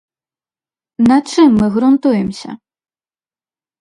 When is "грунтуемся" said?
1.75-2.49